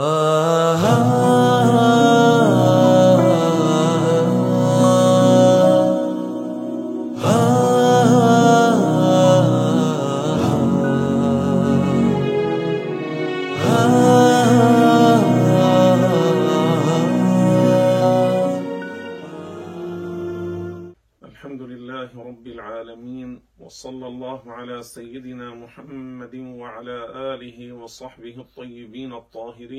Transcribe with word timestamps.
Uh-huh. 0.00 1.17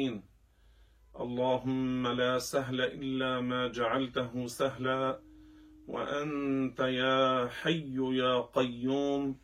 الطاهرين 0.10 0.30
اللهم 1.20 2.08
لا 2.08 2.40
سهل 2.40 2.82
إلا 2.82 3.42
ما 3.42 3.68
جعلته 3.68 4.48
سهلا 4.48 5.20
وأنت 5.88 6.80
يا 6.80 7.48
حي 7.48 7.96
يا 7.96 8.42
قيوم 8.42 9.38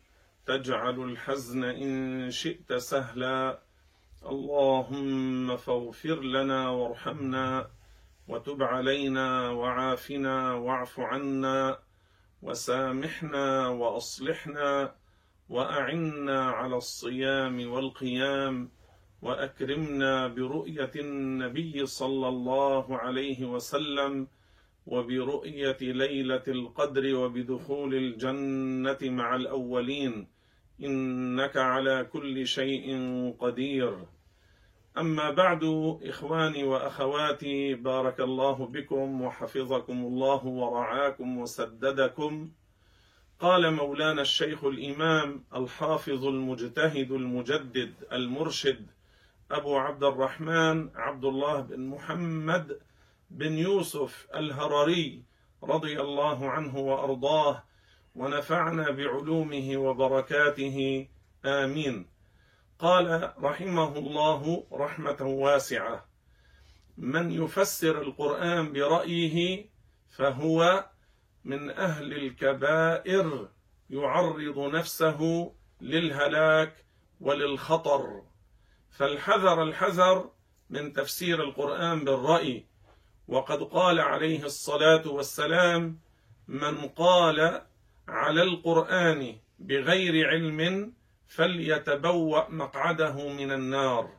تجعل 0.46 1.00
الحزن 1.00 1.64
إن 1.64 2.30
شئت 2.30 2.72
سهلا. 2.72 3.58
اللهم 4.26 5.56
فاغفر 5.56 6.20
لنا 6.20 6.70
وارحمنا 6.70 7.70
وتب 8.28 8.62
علينا 8.62 9.50
وعافنا 9.50 10.52
واعف 10.54 11.00
عنا 11.00 11.78
وسامحنا 12.42 13.68
وأصلحنا 13.68 14.94
وأعنا 15.48 16.50
على 16.50 16.76
الصيام 16.76 17.70
والقيام. 17.70 18.75
وأكرمنا 19.26 20.28
برؤية 20.28 20.90
النبي 20.96 21.86
صلى 21.86 22.28
الله 22.28 22.96
عليه 22.96 23.44
وسلم 23.44 24.26
وبرؤية 24.86 25.76
ليلة 25.80 26.42
القدر 26.48 27.14
وبدخول 27.14 27.94
الجنة 27.94 28.98
مع 29.02 29.36
الأولين. 29.36 30.28
إنك 30.82 31.56
على 31.56 32.04
كل 32.12 32.46
شيء 32.46 32.88
قدير. 33.40 33.94
أما 34.98 35.30
بعد 35.30 35.64
إخواني 36.02 36.64
وأخواتي 36.64 37.74
بارك 37.74 38.20
الله 38.20 38.66
بكم 38.66 39.22
وحفظكم 39.22 39.98
الله 40.06 40.46
ورعاكم 40.46 41.38
وسددكم. 41.38 42.50
قال 43.40 43.74
مولانا 43.74 44.22
الشيخ 44.22 44.64
الإمام 44.64 45.44
الحافظ 45.54 46.24
المجتهد 46.24 47.12
المجدد 47.12 47.92
المرشد 48.12 48.86
أبو 49.50 49.76
عبد 49.76 50.04
الرحمن 50.04 50.90
عبد 50.94 51.24
الله 51.24 51.60
بن 51.60 51.80
محمد 51.80 52.80
بن 53.30 53.52
يوسف 53.52 54.26
الهرري 54.34 55.22
رضي 55.62 56.00
الله 56.00 56.50
عنه 56.50 56.78
وأرضاه 56.78 57.62
ونفعنا 58.14 58.90
بعلومه 58.90 59.76
وبركاته. 59.76 61.08
آمين. 61.44 62.06
قال 62.78 63.32
رحمه 63.42 63.98
الله 63.98 64.66
رحمة 64.72 65.22
واسعة 65.22 66.04
من 66.98 67.30
يفسر 67.30 68.02
القرآن 68.02 68.72
برأيه 68.72 69.66
فهو 70.08 70.86
من 71.44 71.70
أهل 71.70 72.12
الكبائر 72.12 73.48
يعرض 73.90 74.58
نفسه 74.58 75.52
للهلاك 75.80 76.84
وللخطر. 77.20 78.22
فالحذر 78.96 79.62
الحذر 79.62 80.30
من 80.70 80.92
تفسير 80.92 81.42
القرآن 81.42 82.04
بالرأي 82.04 82.66
وقد 83.28 83.62
قال 83.62 84.00
عليه 84.00 84.44
الصلاة 84.44 85.08
والسلام 85.08 85.98
من 86.48 86.78
قال 86.88 87.62
على 88.08 88.42
القرآن 88.42 89.36
بغير 89.58 90.28
علم 90.28 90.92
فليتبوأ 91.26 92.50
مقعده 92.50 93.28
من 93.28 93.52
النار 93.52 94.10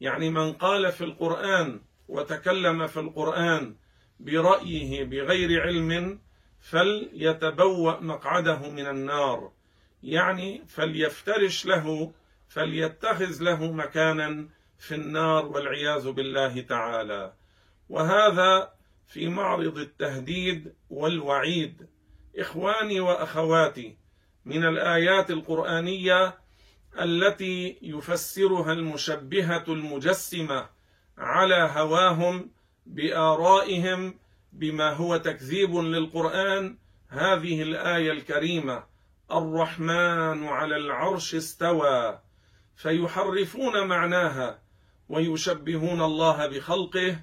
يعني 0.00 0.30
من 0.30 0.52
قال 0.52 0.92
في 0.92 1.04
القرآن 1.04 1.80
وتكلم 2.08 2.86
في 2.86 3.00
القرآن 3.00 3.76
برأيه 4.20 5.04
بغير 5.04 5.62
علم 5.62 6.20
فليتبوأ 6.60 8.00
مقعده 8.00 8.70
من 8.70 8.86
النار 8.86 9.52
يعني 10.02 10.64
فليفترش 10.66 11.66
له 11.66 12.12
فليتخذ 12.48 13.42
له 13.42 13.72
مكانا 13.72 14.48
في 14.78 14.94
النار 14.94 15.46
والعياذ 15.46 16.10
بالله 16.10 16.60
تعالى. 16.60 17.32
وهذا 17.88 18.72
في 19.06 19.28
معرض 19.28 19.78
التهديد 19.78 20.74
والوعيد. 20.90 21.86
إخواني 22.38 23.00
وأخواتي 23.00 23.96
من 24.44 24.64
الآيات 24.64 25.30
القرآنية 25.30 26.38
التي 27.00 27.78
يفسرها 27.82 28.72
المشبهة 28.72 29.64
المجسمة 29.68 30.68
على 31.18 31.70
هواهم 31.72 32.50
بآرائهم 32.86 34.14
بما 34.52 34.92
هو 34.92 35.16
تكذيب 35.16 35.74
للقرآن 35.74 36.78
هذه 37.08 37.62
الآية 37.62 38.12
الكريمة 38.12 38.84
الرحمن 39.32 40.44
على 40.46 40.76
العرش 40.76 41.34
استوى. 41.34 42.18
فيحرفون 42.78 43.86
معناها 43.86 44.58
ويشبهون 45.08 46.02
الله 46.02 46.46
بخلقه 46.46 47.18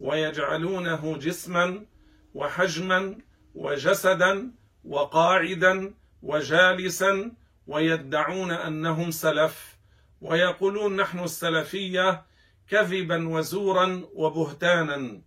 ويجعلونه 0.00 1.16
جسما 1.16 1.86
وحجما 2.34 3.18
وجسدا 3.54 4.50
وقاعدا 4.84 5.94
وجالسا 6.22 7.32
ويدعون 7.66 8.50
أنهم 8.50 9.10
سلف 9.10 9.76
ويقولون 10.20 10.96
نحن 10.96 11.18
السلفية 11.18 12.22
كذبا 12.68 13.28
وزورا 13.28 14.02
وبهتانا. 14.14 15.20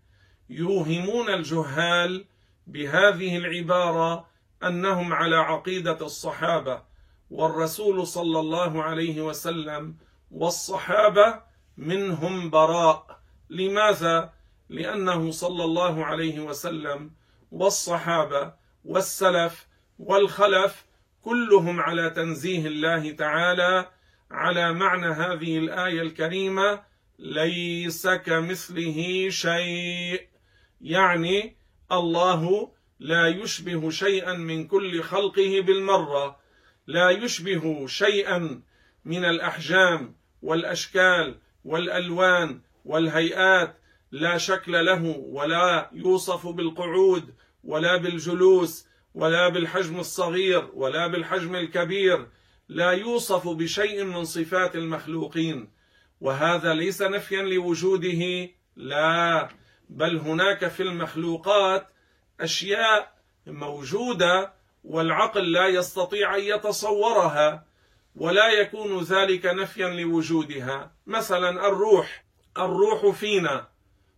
يوهمون 0.49 1.29
الجهال 1.29 2.25
بهذه 2.67 3.37
العبارة 3.37 4.27
أنهم 4.63 5.13
على 5.13 5.35
عقيدة 5.35 6.05
الصحابة. 6.05 6.90
والرسول 7.31 8.07
صلى 8.07 8.39
الله 8.39 8.83
عليه 8.83 9.21
وسلم 9.21 9.95
والصحابة 10.31 11.41
منهم 11.77 12.49
براء. 12.49 13.21
لماذا؟ 13.49 14.33
لأنه 14.69 15.31
صلى 15.31 15.63
الله 15.63 16.05
عليه 16.05 16.39
وسلم 16.39 17.11
والصحابة 17.51 18.53
والسلف 18.85 19.67
والخلف 19.99 20.85
كلهم 21.21 21.79
على 21.79 22.09
تنزيه 22.09 22.67
الله 22.67 23.11
تعالى 23.11 23.89
على 24.31 24.73
معنى 24.73 25.07
هذه 25.07 25.57
الآية 25.57 26.01
الكريمة 26.01 26.83
ليس 27.19 28.07
كمثله 28.07 29.29
شيء. 29.29 30.27
يعني 30.81 31.55
الله 31.91 32.71
لا 32.99 33.27
يشبه 33.27 33.89
شيئا 33.89 34.33
من 34.33 34.67
كل 34.67 35.03
خلقه 35.03 35.61
بالمرة. 35.61 36.40
لا 36.91 37.09
يشبه 37.09 37.87
شيئا 37.87 38.61
من 39.05 39.25
الأحجام 39.25 40.15
والأشكال 40.41 41.39
والألوان 41.65 42.61
والهيئات. 42.85 43.77
لا 44.11 44.37
شكل 44.37 44.85
له 44.85 45.03
ولا 45.17 45.89
يوصف 45.93 46.47
بالقعود 46.47 47.33
ولا 47.63 47.97
بالجلوس 47.97 48.87
ولا 49.13 49.49
بالحجم 49.49 49.99
الصغير 49.99 50.69
ولا 50.73 51.07
بالحجم 51.07 51.55
الكبير. 51.55 52.27
لا 52.69 52.91
يوصف 52.91 53.47
بشيء 53.47 54.03
من 54.03 54.23
صفات 54.23 54.75
المخلوقين. 54.75 55.69
وهذا 56.21 56.73
ليس 56.73 57.01
نفيا 57.01 57.41
لوجوده 57.41 58.49
لا. 58.75 59.49
بل 59.89 60.17
هناك 60.17 60.67
في 60.67 60.83
المخلوقات 60.83 61.87
أشياء 62.39 63.15
موجودة 63.47 64.60
والعقل 64.83 65.51
لا 65.51 65.67
يستطيع 65.67 66.35
أن 66.35 66.41
يتصورها 66.41 67.65
ولا 68.15 68.49
يكون 68.49 68.99
ذلك 69.03 69.45
نفيا 69.45 69.89
لوجودها. 69.89 70.91
مثلا 71.07 71.67
الروح 71.67 72.23
الروح 72.57 73.09
فينا 73.15 73.67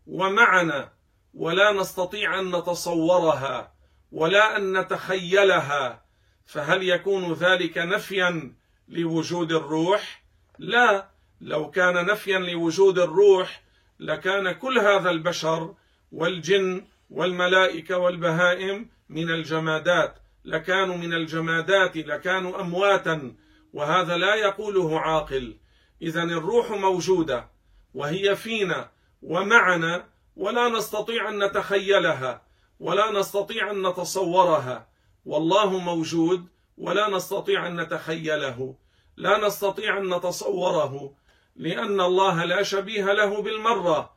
ومعنا 0.08 0.92
ولا 1.34 1.72
نستطيع 1.72 2.40
أن 2.40 2.56
نتصورها 2.56 3.74
ولا 4.12 4.58
أن 4.58 4.78
نتخيلها 4.78 6.04
فهل 6.46 6.84
يكون 6.90 7.34
ذلك 7.34 7.78
نفيا 7.78 8.56
لوجود 8.88 9.52
الروح؟ 9.52 10.24
لا 10.60 11.10
لو 11.42 11.72
كان 11.72 12.06
نفيا 12.06 12.40
لوجود 12.40 13.00
الروح 13.00 13.62
لكان 14.00 14.52
كل 14.52 14.80
هذا 14.80 15.10
البشر 15.10 15.74
والجن 16.12 16.86
والملائكة 17.10 17.98
والبهائم 17.98 18.90
من 19.10 19.30
الجمادات. 19.30 20.23
لكانوا 20.46 20.98
من 20.98 21.14
الجمادات 21.14 21.98
لكانوا 21.98 22.62
أمواتا 22.62 23.36
وهذا 23.74 24.18
لا 24.18 24.36
يقوله 24.36 25.00
عاقل. 25.00 25.58
اذا 26.02 26.24
الروح 26.24 26.72
موجودة 26.72 27.50
وهي 27.94 28.36
فينا 28.36 28.92
ومعنا 29.22 30.08
ولا 30.36 30.70
نستطيع 30.70 31.30
أن 31.30 31.44
نتخيلها 31.44 32.42
ولا 32.80 33.12
نستطيع 33.12 33.72
أن 33.72 33.88
نتصورها. 33.88 34.88
والله 35.26 35.80
موجود 35.80 36.48
ولا 36.78 37.10
نستطيع 37.10 37.68
أن 37.68 37.82
نتخيله 37.82 38.76
لا 39.18 39.48
نستطيع 39.48 39.98
أن 39.98 40.14
نتصوره 40.14 41.16
لأن 41.56 42.02
الله 42.02 42.46
لا 42.46 42.64
شبيه 42.64 43.14
له 43.14 43.42
بالمرة. 43.42 44.14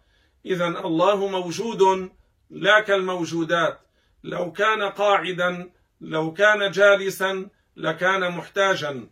اذا 0.46 0.66
الله 0.66 1.26
موجود 1.26 2.10
لا 2.50 2.80
كالموجودات. 2.80 3.80
لو 4.24 4.52
كان 4.52 4.82
قاعدا 4.82 5.70
لو 6.00 6.32
كان 6.32 6.70
جالسا 6.70 7.48
لكان 7.76 8.32
محتاجا. 8.32 9.06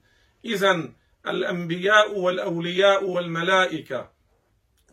اذا 0.45 0.89
الأنبياء 1.27 2.19
والأولياء 2.19 3.05
والملائكة 3.05 4.11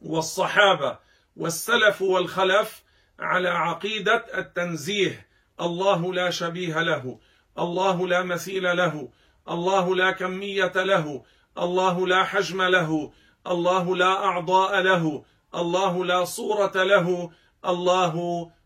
والصحابة 0.01 0.99
والسلف 1.35 2.01
والخلف 2.01 2.83
على 3.19 3.49
عقيدة 3.49 4.25
التنزيه. 4.37 5.27
الله 5.61 6.13
لا 6.13 6.29
شبيه 6.29 6.81
له 6.81 7.19
الله 7.59 8.07
لا 8.07 8.23
مثيل 8.23 8.77
له 8.77 9.09
الله 9.49 9.95
لا 9.95 10.11
كمية 10.11 10.71
له 10.75 11.23
الله 11.57 12.07
لا 12.07 12.23
حجم 12.23 12.61
له 12.61 13.11
الله 13.47 13.95
لا 13.95 14.25
أعضاء 14.25 14.81
له 14.81 15.23
الله 15.55 16.05
لا 16.05 16.25
صورة 16.25 16.83
له 16.83 17.31
الله 17.65 18.15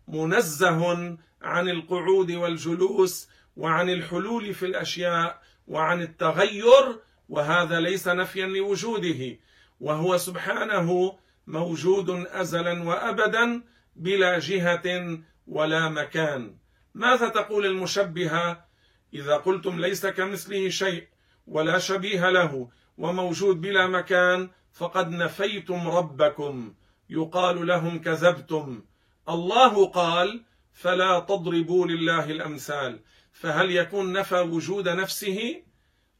منزه 0.07 1.17
عن 1.45 1.69
القعود 1.69 2.31
والجلوس 2.31 3.29
وعن 3.57 3.89
الحلول 3.89 4.53
في 4.53 4.65
الأشياء 4.65 5.41
وعن 5.67 6.01
التغير 6.01 6.99
وهذا 7.29 7.79
ليس 7.79 8.07
نفيا 8.07 8.45
لوجوده 8.45 9.37
وهو 9.79 10.17
سبحانه 10.17 11.17
موجود 11.47 12.09
ازلا 12.09 12.83
وابدا 12.83 13.63
بلا 13.95 14.39
جهة 14.39 15.19
ولا 15.47 15.89
مكان. 15.89 16.55
ماذا 16.93 17.27
تقول 17.29 17.65
المشبهة؟ 17.65 18.65
إذا 19.13 19.37
قلتم 19.37 19.79
ليس 19.79 20.05
كمثله 20.05 20.69
شيء 20.69 21.07
ولا 21.47 21.79
شبيه 21.79 22.29
له 22.29 22.69
وموجود 22.97 23.61
بلا 23.61 23.87
مكان 23.87 24.49
فقد 24.73 25.09
نفيتم 25.09 25.87
ربكم. 25.87 26.73
يقال 27.09 27.67
لهم 27.67 28.01
كذبتم. 28.01 28.81
الله 29.29 29.85
قال 29.87 30.43
فلا 30.75 31.19
تضربوا 31.19 31.87
لله 31.87 32.31
الأمثال. 32.31 32.99
فهل 33.31 33.71
يكون 33.71 34.13
نفى 34.13 34.39
وجود 34.39 34.89
نفسه؟ 34.89 35.61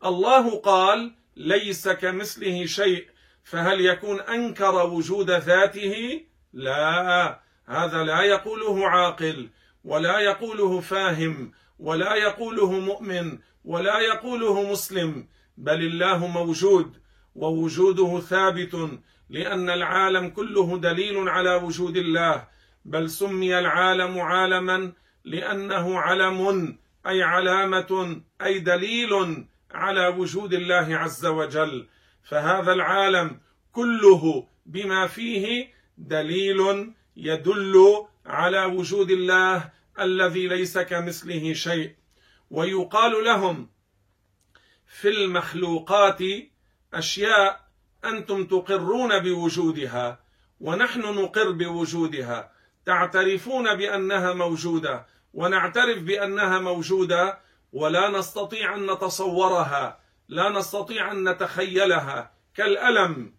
الله 0.06 0.60
قال 0.60 1.16
ليس 1.36 1.90
كمثله 1.90 2.66
شيء. 2.66 3.08
فهل 3.44 3.82
يكون 3.82 4.22
أنكر 4.22 4.86
وجود 4.86 5.32
ذاته؟ 5.32 6.22
لا. 6.54 7.40
هذا 7.66 8.04
لا 8.04 8.22
يقوله 8.22 8.88
عاقل 8.88 9.50
ولا 9.84 10.20
يقوله 10.20 10.80
فاهم 10.80 11.52
ولا 11.80 12.16
يقوله 12.16 12.72
مؤمن 12.72 13.40
ولا 13.66 14.00
يقوله 14.00 14.72
مسلم. 14.72 15.28
بل 15.58 15.82
الله 15.82 16.28
موجود 16.28 16.98
ووجوده 17.36 18.20
ثابت 18.20 19.00
لأن 19.30 19.70
العالم 19.70 20.30
كله 20.30 20.78
دليل 20.78 21.30
على 21.30 21.56
وجود 21.56 21.98
الله. 21.98 22.55
بل 22.86 23.10
سمي 23.10 23.60
العالم 23.60 24.20
عالما 24.20 24.92
لأنه 25.24 26.00
علم 26.00 26.78
أي 27.08 27.24
علامة 27.24 28.22
أي 28.42 28.60
دليل 28.60 29.46
على 29.72 30.08
وجود 30.08 30.54
الله 30.54 30.98
عز 30.98 31.26
وجل. 31.26 31.88
فهذا 32.24 32.74
العالم 32.74 33.40
كله 33.72 34.48
بما 34.66 35.08
فيه 35.08 35.74
دليل 35.98 36.92
يدل 37.18 38.06
على 38.26 38.66
وجود 38.66 39.12
الله 39.12 39.70
الذي 40.00 40.48
ليس 40.48 40.78
كمثله 40.78 41.54
شيء. 41.54 41.96
ويقال 42.52 43.24
لهم 43.24 43.70
في 44.88 45.10
المخلوقات 45.10 46.20
أشياء 46.94 47.66
أنتم 48.06 48.46
تقرون 48.46 49.20
بوجودها 49.20 50.20
ونحن 50.62 51.02
نقر 51.02 51.52
بوجودها. 51.52 52.55
تعترفون 52.86 53.76
بأنها 53.76 54.34
موجودة 54.34 55.06
ونعترف 55.34 56.00
بأنها 56.00 56.60
موجودة 56.60 57.40
ولا 57.74 58.10
نستطيع 58.10 58.76
أن 58.76 58.92
نتصورها 58.92 60.00
لا 60.28 60.50
نستطيع 60.50 61.12
أن 61.12 61.30
نتخيلها 61.30 62.32
كالألم 62.56 63.36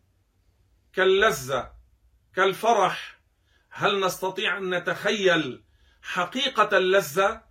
كاللذة 0.93 1.73
كالفرح. 2.37 3.17
هل 3.71 4.01
نستطيع 4.01 4.59
أن 4.59 4.75
نتخيل 4.75 5.63
حقيقة 6.03 6.77
اللذة 6.79 7.43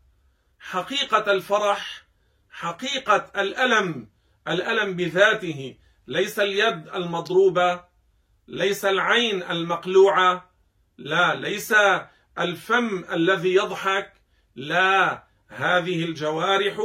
حقيقة 0.59 1.31
الفرح 1.31 2.03
حقيقة 2.49 3.31
الألم؟ 3.35 4.09
الألم 4.47 4.95
بذاته 4.95 5.77
ليس 6.07 6.39
اليد 6.39 6.87
المضروبة 6.87 7.83
ليس 8.47 8.85
العين 8.85 9.43
المقلوعة. 9.43 10.54
لا 10.97 11.35
ليس 11.35 11.73
الفم 12.39 13.03
الذي 13.11 13.53
يضحك. 13.53 14.13
لا 14.55 15.23
هذه 15.47 16.05
الجوارح 16.05 16.79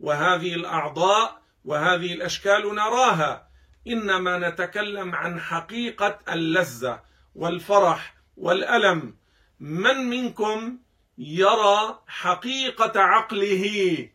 وهذه 0.00 0.54
الأعضاء 0.54 1.42
وهذه 1.64 2.12
الأشكال 2.12 2.74
نراها. 2.74 3.48
إنما 3.86 4.48
نتكلم 4.48 5.14
عن 5.14 5.40
حقيقة 5.40 6.18
اللذة 6.28 7.02
والفرح 7.34 8.14
والألم. 8.36 9.16
من 9.60 9.96
منكم 9.96 10.78
يرى 11.18 12.02
حقيقة 12.06 13.00
عقله؟ 13.00 14.08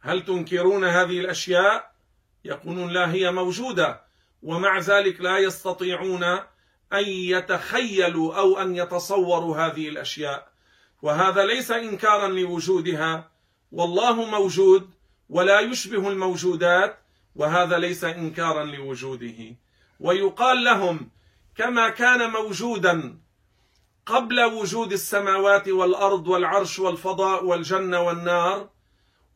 هل 0.00 0.24
تنكرون 0.24 0.84
هذه 0.84 1.20
الأشياء؟ 1.20 1.94
يقولون 2.44 2.90
لا 2.90 3.12
هي 3.12 3.32
موجودة 3.32 4.04
ومع 4.42 4.78
ذلك 4.78 5.20
لا 5.20 5.38
يستطيعون 5.38 6.24
أن 6.92 7.04
يتخيلوا 7.04 8.34
أو 8.34 8.58
أن 8.58 8.76
يتصوروا 8.76 9.56
هذه 9.56 9.88
الأشياء. 9.88 10.48
وهذا 11.02 11.44
ليس 11.44 11.70
انكارا 11.70 12.28
لوجودها. 12.28 13.30
والله 13.72 14.24
موجود 14.24 14.90
ولا 15.30 15.60
يشبه 15.60 16.08
الموجودات 16.10 16.98
وهذا 17.36 17.78
ليس 17.78 18.04
انكارا 18.04 18.64
لوجوده. 18.64 19.56
ويقال 20.00 20.64
لهم 20.64 21.10
كما 21.56 21.88
كان 21.88 22.30
موجودا 22.30 23.18
قبل 24.06 24.40
وجود 24.40 24.92
السماوات 24.92 25.68
والأرض 25.68 26.28
والعرش 26.28 26.78
والفضاء 26.78 27.44
والجنة 27.44 28.00
والنار 28.00 28.68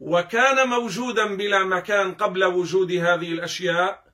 وكان 0.01 0.69
موجودا 0.69 1.37
بلا 1.37 1.65
مكان 1.65 2.15
قبل 2.15 2.45
وجود 2.45 2.93
هذه 2.93 3.33
الأشياء. 3.33 4.08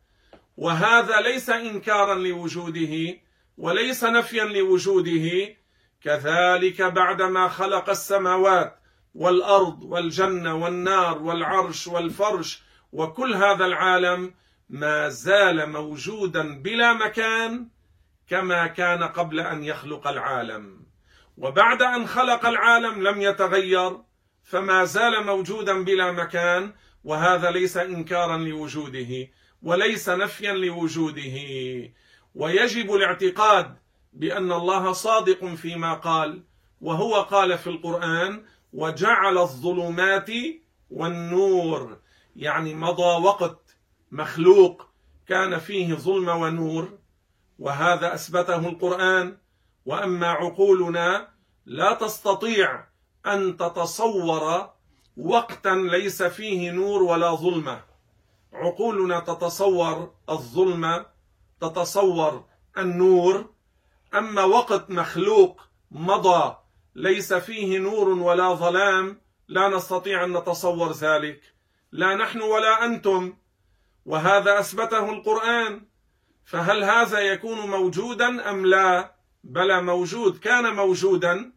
وهذا 0.56 1.20
ليس 1.20 1.50
انكارا 1.50 2.14
لوجوده 2.14 3.16
وليس 3.58 4.04
نفيا 4.04 4.44
لوجوده 4.44 5.56
كذلك 6.02 6.82
بعدما 6.82 7.49
خلق 7.49 7.90
السماوات 7.90 8.78
والأرض 9.14 9.82
والجنة 9.82 10.54
والنار 10.54 11.23
والعرش 11.23 11.87
والفرش 11.87 12.62
وكل 12.92 13.34
هذا 13.34 13.64
العالم 13.64 14.34
ما 14.68 15.08
زال 15.08 15.70
موجودا 15.70 16.62
بلا 16.62 16.92
مكان 16.92 17.68
كما 18.28 18.66
كان 18.66 19.02
قبل 19.02 19.40
أن 19.40 19.64
يخلق 19.64 20.08
العالم. 20.08 20.87
وبعد 21.37 21.82
أن 21.82 22.06
خلق 22.06 22.46
العالم 22.46 23.08
لم 23.08 23.20
يتغير 23.20 23.99
فما 24.44 24.84
زال 24.84 25.26
موجودا 25.26 25.84
بلا 25.84 26.12
مكان 26.12 26.73
وهذا 27.04 27.50
ليس 27.50 27.76
انكارا 27.76 28.37
لوجوده. 28.37 29.28
وليس 29.64 30.09
نفيا 30.09 30.52
لوجوده. 30.52 31.37
ويجب 32.35 32.94
الاعتقاد 32.94 33.76
بأن 34.12 34.52
الله 34.52 34.92
صادق 34.92 35.44
فيما 35.44 35.94
قال 35.94 36.42
وهو 36.80 37.14
قال 37.23 37.59
في 37.59 37.66
القرآن 37.66 38.42
وجعل 38.73 39.38
الظلمات 39.38 40.30
والنور. 40.90 41.99
يعني 42.37 42.75
مضى 42.75 43.25
وقت 43.25 43.76
مخلوق 44.12 44.88
كان 45.28 45.59
فيه 45.59 45.94
ظلم 45.94 46.28
ونور 46.28 46.99
وهذا 47.59 48.14
أثبته 48.14 48.68
القرآن. 48.68 49.37
وأما 49.87 50.28
عقولنا 50.28 51.28
لا 51.66 51.94
تستطيع 51.94 52.85
أن 53.26 53.56
تتصور 53.56 54.71
وقتا 55.16 55.68
ليس 55.68 56.23
فيه 56.23 56.71
نور 56.71 57.02
ولا 57.02 57.35
ظلمة. 57.35 57.93
عقولنا 58.54 59.20
تتصور 59.20 60.14
الظلمه 60.30 61.06
تتصور 61.61 62.44
النور. 62.78 63.54
أما 64.14 64.44
وقت 64.44 64.90
مخلوق 64.90 65.61
مضى 65.90 66.56
ليس 66.94 67.34
فيه 67.34 67.78
نور 67.78 68.08
ولا 68.08 68.54
ظلام 68.54 69.20
لا 69.49 69.68
نستطيع 69.68 70.25
أن 70.25 70.37
نتصور 70.37 70.92
ذلك. 70.92 71.40
لا 71.92 72.14
نحن 72.14 72.42
ولا 72.42 72.84
أنتم. 72.84 73.37
وهذا 74.06 74.58
أثبته 74.58 75.11
القرآن. 75.11 75.87
فهل 76.44 76.84
هذا 76.84 77.18
يكون 77.18 77.58
موجودا 77.58 78.50
أم 78.50 78.66
لا؟ 78.66 79.14
بلى 79.44 79.82
موجود 79.82 80.38
كان 80.38 80.75
موجودا. 80.75 81.52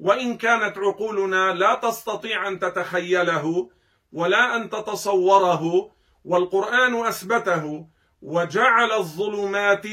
وإن 0.00 0.36
كانت 0.36 0.78
عقولنا 0.78 1.52
لا 1.52 1.74
تستطيع 1.74 2.48
أن 2.48 2.58
تتخيله 2.58 3.70
ولا 4.12 4.56
أن 4.56 4.70
تتصوره 4.70 5.92
والقرآن 6.24 7.06
أثبته 7.06 7.86
وجعل 8.22 8.92
الظلمات 8.92 9.86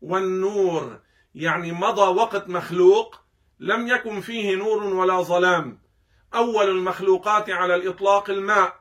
والنور. 0.00 1.00
يعني 1.34 1.72
مضى 1.72 2.20
وقت 2.20 2.48
مخلوق 2.48 3.16
لم 3.60 3.88
يكن 3.88 4.20
فيه 4.20 4.54
نور 4.54 4.84
ولا 4.84 5.20
ظلام. 5.22 5.82
أول 6.34 6.68
المخلوقات 6.68 7.50
على 7.50 7.74
الإطلاق 7.74 8.30
الماء. 8.30 8.80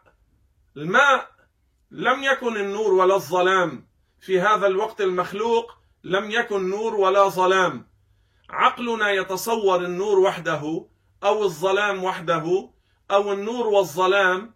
الماء 0.77 1.29
لم 1.91 2.23
يكن 2.23 2.57
النور 2.57 2.93
ولا 2.93 3.15
الظلام. 3.15 3.87
في 4.19 4.41
هذا 4.41 4.67
الوقت 4.67 5.01
المخلوق 5.01 5.71
لم 6.03 6.31
يكن 6.31 6.69
نور 6.69 6.95
ولا 6.95 7.27
ظلام. 7.27 7.89
عقلنا 8.49 9.11
يتصور 9.11 9.85
النور 9.85 10.19
وحده 10.19 10.85
أو 11.23 11.43
الظلام 11.43 12.03
وحده 12.03 12.69
أو 13.11 13.33
النور 13.33 13.67
والظلام 13.67 14.53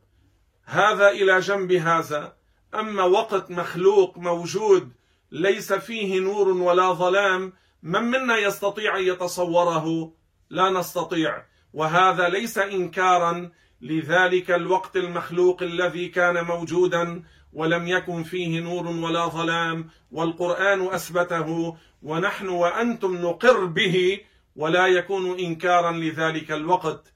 هذا 0.66 1.10
إلى 1.10 1.40
جنب 1.40 1.72
هذا. 1.72 2.34
أما 2.76 3.04
وقت 3.04 3.52
مخلوق 3.52 4.18
موجود 4.18 4.92
ليس 5.32 5.74
فيه 5.74 6.20
نور 6.20 6.48
ولا 6.50 6.94
ظلام 6.94 7.54
من 7.84 8.04
منا 8.04 8.38
يستطيع 8.38 8.98
أن 8.98 9.04
يتصوره؟ 9.04 10.14
لا 10.50 10.70
نستطيع. 10.70 11.46
وهذا 11.74 12.30
ليس 12.30 12.58
انكارا 12.58 13.52
لذلك 13.82 14.52
الوقت 14.52 14.98
المخلوق 14.98 15.64
الذي 15.64 16.10
كان 16.10 16.46
موجودا 16.46 17.24
ولم 17.54 17.88
يكن 17.88 18.24
فيه 18.24 18.60
نور 18.60 18.88
ولا 18.88 19.28
ظلام 19.28 19.90
والقرآن 20.12 20.88
أثبته 20.88 21.78
ونحن 22.04 22.48
وأنتم 22.48 23.16
نقر 23.16 23.66
به 23.66 24.20
ولا 24.56 24.88
يكون 24.88 25.40
انكارا 25.40 25.92
لذلك 25.92 26.52
الوقت. 26.52 27.13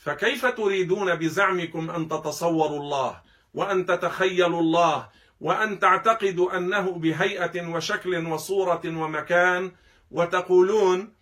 فكيف 0.00 0.46
تريدون 0.46 1.14
بزعمكم 1.14 1.90
أن 1.90 2.08
تتصوروا 2.08 2.80
الله 2.80 3.20
وأن 3.54 3.86
تتخيلوا 3.86 4.60
الله 4.60 5.08
وأن 5.40 5.78
تعتقدوا 5.78 6.56
أنه 6.56 6.90
بهيئة 6.90 7.68
وشكل 7.68 8.26
وصورة 8.26 8.82
ومكان 8.86 9.72
وتقولون 10.10 11.12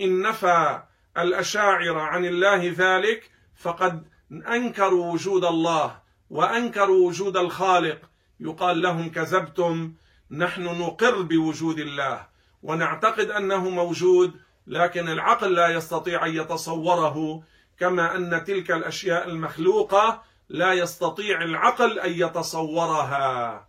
إن 0.00 0.22
نفى 0.22 0.82
الاشاعره 1.18 2.00
عن 2.00 2.24
الله 2.24 2.74
ذلك 2.78 3.30
فقد 3.56 4.04
أنكروا 4.32 5.12
وجود 5.12 5.44
الله 5.44 5.98
وأنكروا 6.30 7.08
وجود 7.08 7.36
الخالق. 7.36 7.98
يقال 8.40 8.82
لهم 8.82 9.10
كذبتم 9.10 9.94
نحن 10.30 10.62
نقر 10.62 11.22
بوجود 11.22 11.78
الله 11.78 12.26
ونعتقد 12.62 13.30
أنه 13.30 13.68
موجود 13.70 14.32
لكن 14.66 15.08
العقل 15.08 15.54
لا 15.54 15.68
يستطيع 15.68 16.26
أن 16.26 16.36
يتصوره 16.36 17.42
كما 17.78 18.16
أن 18.16 18.44
تلك 18.44 18.70
الأشياء 18.70 19.28
المخلوقة 19.28 20.22
لا 20.48 20.72
يستطيع 20.72 21.42
العقل 21.42 21.98
أن 21.98 22.12
يتصورها. 22.12 23.68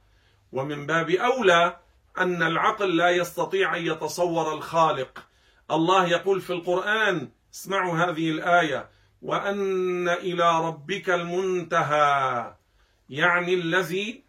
ومن 0.51 0.85
باب 0.85 1.09
أولى 1.09 1.77
أن 2.17 2.43
العقل 2.43 2.97
لا 2.97 3.09
يستطيع 3.09 3.77
أن 3.77 3.85
يتصور 3.85 4.53
الخالق. 4.53 5.23
الله 5.71 6.07
يقول 6.07 6.41
في 6.41 6.53
القرآن 6.53 7.29
اسمعوا 7.53 7.97
هذه 7.97 8.31
الآية 8.31 8.89
وأن 9.21 10.09
إلى 10.09 10.59
ربك 10.67 11.09
المنتهى 11.09 12.55
يعني 13.09 13.53
الذي 13.53 14.23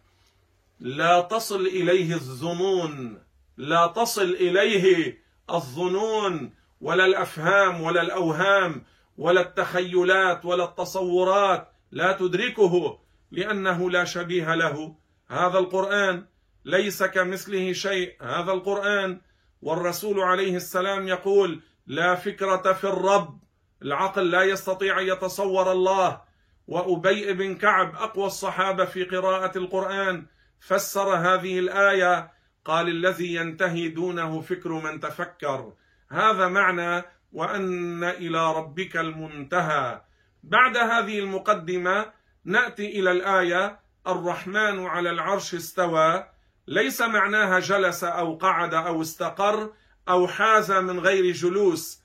لا 0.79 1.21
تصل 1.21 1.61
إليه 1.61 2.13
الظنون 2.13 3.23
لا 3.57 3.87
تصل 3.87 4.21
إليه 4.21 5.17
الظنون 5.49 6.53
ولا 6.81 7.05
الأفهام 7.05 7.81
ولا 7.81 8.01
الأوهام. 8.01 8.83
ولا 9.17 9.41
التخيلات 9.41 10.45
ولا 10.45 10.63
التصورات 10.63 11.71
لا 11.91 12.11
تدركه 12.11 12.99
لأنه 13.31 13.89
لا 13.89 14.03
شبيه 14.03 14.55
له. 14.55 14.95
هذا 15.27 15.59
القرآن 15.59 16.25
ليس 16.65 17.03
كمثله 17.03 17.73
شيء 17.73 18.15
هذا 18.21 18.51
القرآن 18.51 19.21
والرسول 19.61 20.19
عليه 20.19 20.55
السلام 20.55 21.07
يقول 21.07 21.61
لا 21.87 22.15
فكرة 22.15 22.73
في 22.73 22.83
الرب 22.83 23.39
العقل 23.81 24.31
لا 24.31 24.43
يستطيع 24.43 24.99
أن 24.99 25.07
يتصور 25.07 25.71
الله. 25.71 26.21
وأبي 26.67 27.33
بن 27.33 27.55
كعب 27.55 27.95
أقوى 27.95 28.25
الصحابة 28.25 28.85
في 28.85 29.03
قراءة 29.03 29.57
القرآن 29.57 30.25
فسر 30.59 31.15
هذه 31.15 31.59
الآية 31.59 32.31
قال 32.65 32.87
الذي 32.87 33.33
ينتهي 33.33 33.87
دونه 33.87 34.41
فكر 34.41 34.71
من 34.71 34.99
تفكر. 34.99 35.73
هذا 36.09 36.47
معنى 36.47 37.03
وأن 37.31 38.03
إلى 38.03 38.53
ربك 38.53 38.97
المنتهى. 38.97 40.01
بعد 40.43 40.77
هذه 40.77 41.19
المقدمة 41.19 42.11
نأتي 42.45 42.99
إلى 42.99 43.11
الآية 43.11 43.79
الرحمن 44.07 44.85
على 44.85 45.09
العرش 45.09 45.55
استوى. 45.55 46.27
ليس 46.67 47.01
معناها 47.01 47.59
جلس 47.59 48.03
أو 48.03 48.35
قعد 48.35 48.73
أو 48.73 49.01
استقر 49.01 49.73
أو 50.09 50.27
حاز 50.27 50.71
من 50.71 50.99
غير 50.99 51.31
جلوس. 51.31 52.03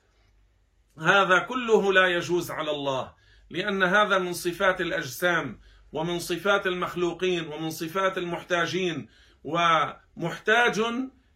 هذا 0.98 1.38
كله 1.38 1.92
لا 1.92 2.06
يجوز 2.06 2.50
على 2.50 2.70
الله 2.70 3.12
لأن 3.50 3.82
هذا 3.82 4.18
من 4.18 4.32
صفات 4.32 4.80
الأجسام 4.80 5.60
ومن 5.92 6.18
صفات 6.18 6.66
المخلوقين 6.66 7.48
ومن 7.48 7.70
صفات 7.70 8.18
المحتاجين. 8.18 9.08
ومحتاج 9.44 10.82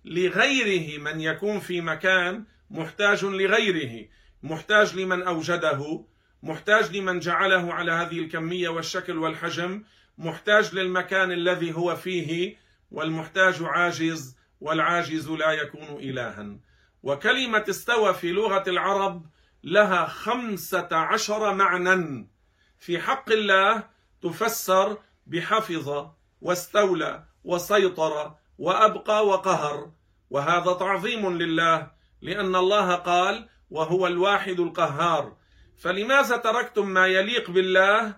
لغيره 0.05 0.99
من 1.00 1.21
يكون 1.21 1.61
في 1.61 1.81
مكان 1.81 2.45
محتاج 2.70 3.25
لغيره 3.25 4.08
محتاج 4.42 4.96
لمن 4.96 5.23
أوجده 5.23 6.04
محتاج 6.42 6.96
لمن 6.96 7.18
جعله 7.18 7.75
على 7.75 7.92
هذه 7.92 8.18
الكمية 8.18 8.68
والشكل 8.68 9.18
والحجم 9.18 9.82
محتاج 10.18 10.75
للمكان 10.75 11.32
الذي 11.32 11.75
هو 11.75 11.96
فيه 11.96 12.56
والمحتاج 12.90 13.62
عاجز 13.62 14.37
والعاجز 14.61 15.30
لا 15.30 15.52
يكون 15.52 15.88
إلها. 15.99 16.56
وكلمة 17.02 17.64
استوى 17.68 18.14
في 18.14 18.32
لغة 18.32 18.64
العرب 18.66 19.26
لها 19.64 20.06
خمسة 20.06 20.88
عشر 20.92 21.54
معنى. 21.54 22.28
في 22.78 22.99
حق 22.99 23.32
الله 23.32 23.82
تفسر 24.23 24.99
بحفظ 25.26 26.11
واستولى 26.40 27.25
وسيطر 27.44 28.35
وأبقى 28.58 29.26
وقهر. 29.26 29.90
وهذا 30.30 30.73
تعظيم 30.73 31.38
لله 31.38 31.95
لأن 32.23 32.56
الله 32.56 32.94
قال 32.94 33.49
وهو 33.70 34.06
الواحد 34.06 34.61
القهار 34.61 35.37
فلماذا 35.76 36.37
تركتم 36.37 36.88
ما 36.88 37.06
يليق 37.06 37.50
بالله 37.50 38.16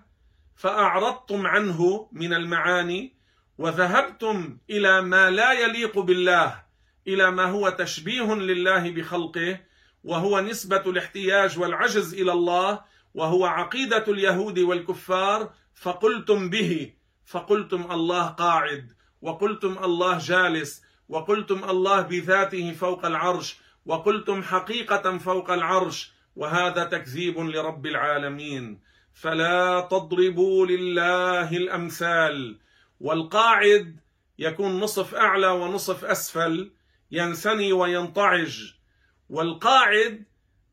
فأعرضتم 0.55 1.47
عنه 1.47 2.09
من 2.11 2.33
المعاني 2.33 3.15
وذهبتم 3.57 4.57
إلى 4.69 5.01
ما 5.01 5.29
لا 5.29 5.53
يليق 5.53 5.99
بالله 5.99 6.63
إلى 7.07 7.31
ما 7.31 7.45
هو 7.45 7.69
تشبيه 7.69 8.35
لله 8.35 8.91
بخلقه 8.91 9.59
وهو 10.03 10.39
نسبة 10.39 10.81
الاحتياج 10.85 11.59
والعجز 11.59 12.13
إلى 12.13 12.31
الله 12.31 12.81
وهو 13.13 13.45
عقيدة 13.45 14.03
اليهود 14.07 14.59
والكفار 14.59 15.53
فقلتم 15.73 16.49
به 16.49 16.93
فقلتم 17.25 17.91
الله 17.91 18.27
قاعد 18.27 18.91
وقلتم 19.21 19.77
الله 19.83 20.17
جالس 20.17 20.83
وقلتم 21.09 21.69
الله 21.69 22.01
بذاته 22.01 22.71
فوق 22.71 23.05
العرش 23.05 23.59
وقلتم 23.89 24.43
حقيقة 24.43 25.17
فوق 25.17 25.51
العرش 25.51 26.11
وهذا 26.35 26.83
تكذيب 26.83 27.39
لرب 27.39 27.85
العالمين. 27.85 28.79
فلا 29.13 29.87
تضربوا 29.91 30.65
لله 30.65 31.57
الأمثال. 31.57 32.59
والقاعد 32.99 33.99
يكون 34.39 34.79
نصف 34.79 35.15
أعلى 35.15 35.47
ونصف 35.47 36.05
أسفل 36.05 36.71
ينثني 37.11 37.73
وينطعج. 37.73 38.73
والقاعد 39.29 40.23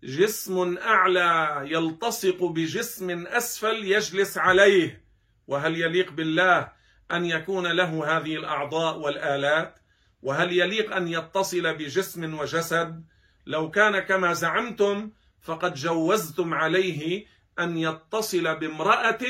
جسم 0.02 0.78
أعلى 0.78 1.60
يلتصق 1.64 2.44
بجسم 2.44 3.26
أسفل 3.26 3.84
يجلس 3.84 4.38
عليه. 4.38 5.04
وهل 5.46 5.80
يليق 5.80 6.12
بالله 6.12 6.72
أن 7.12 7.24
يكون 7.24 7.66
له 7.66 8.16
هذه 8.16 8.36
الأعضاء 8.36 8.98
والآلات؟ 8.98 9.78
وهل 10.26 10.52
يليق 10.52 10.96
أن 10.96 11.08
يتصل 11.08 11.74
بجسم 11.74 12.38
وجسد؟ 12.38 13.04
لو 13.46 13.70
كان 13.70 13.98
كما 13.98 14.32
زعمتم 14.32 15.10
فقد 15.42 15.74
جوزتم 15.74 16.54
عليه 16.54 17.26
أن 17.58 17.76
يتصل 17.76 18.56
بامرأة 18.56 19.22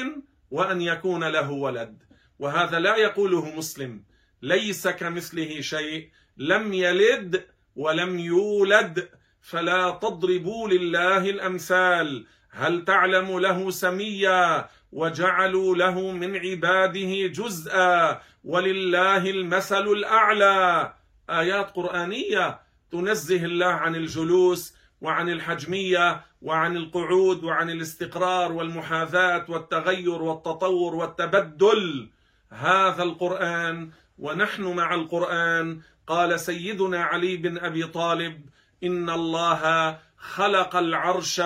وأن 0.50 0.80
يكون 0.80 1.24
له 1.24 1.50
ولد. 1.50 1.98
وهذا 2.38 2.78
لا 2.78 2.96
يقوله 2.96 3.56
مسلم. 3.56 4.04
ليس 4.42 4.88
كمثله 4.88 5.60
شيء. 5.60 6.10
لم 6.36 6.72
يلد 6.72 7.46
ولم 7.76 8.18
يولد. 8.18 9.08
فلا 9.40 9.90
تضربوا 9.90 10.68
لله 10.68 11.30
الأمثال. 11.30 12.26
هل 12.56 12.84
تعلم 12.84 13.38
له 13.38 13.70
سميا 13.70 14.68
وجعلوا 14.92 15.76
له 15.76 16.00
من 16.10 16.36
عباده 16.36 17.26
جزءا 17.26 18.20
ولله 18.44 19.30
المثل 19.30 19.88
الأعلى؟ 19.88 20.92
آيات 21.30 21.70
قرآنية 21.70 22.60
تنزه 22.92 23.44
الله 23.44 23.66
عن 23.66 23.94
الجلوس 23.94 24.74
وعن 25.00 25.28
الحجمية 25.28 26.20
وعن 26.42 26.76
القعود 26.76 27.44
وعن 27.44 27.70
الاستقرار 27.70 28.52
والمحاذاة 28.52 29.44
والتغير 29.48 30.22
والتطور 30.22 30.94
والتبدل. 30.94 32.10
هذا 32.50 33.02
القرآن 33.02 33.90
ونحن 34.18 34.62
مع 34.62 34.94
القرآن. 34.94 35.80
قال 36.06 36.40
سيدنا 36.40 37.04
علي 37.04 37.36
بن 37.36 37.58
أبي 37.58 37.86
طالب 37.86 38.48
إن 38.84 39.10
الله 39.10 39.98
خلق 40.18 40.76
العرش 40.76 41.40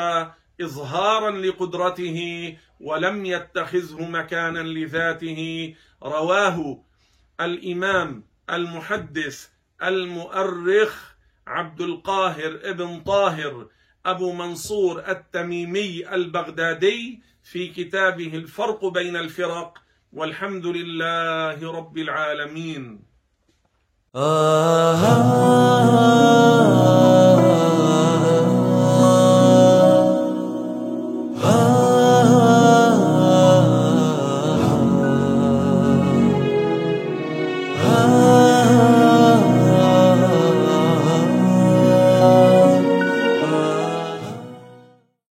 إظهارا 0.61 1.31
لقدرته 1.31 2.19
ولم 2.81 3.27
يتخذه 3.27 4.09
مكانا 4.09 4.59
لذاته. 4.59 5.75
رواه 6.03 6.83
الإمام 7.41 8.25
المحدث 8.51 9.49
المؤرخ 9.83 11.13
عبد 11.47 11.81
القاهر 11.81 12.61
ابن 12.63 13.01
طاهر 13.01 13.69
أبو 14.07 14.33
منصور 14.33 15.09
التميمي 15.09 16.15
البغدادي 16.15 17.23
في 17.43 17.69
كتابه 17.69 18.35
الفرق 18.35 18.85
بين 18.87 19.17
الفرق. 19.17 19.79
والحمد 20.13 20.67
لله 20.67 21.73
رب 21.73 21.99
العالمين. 21.99 23.03
آه. 24.15 25.01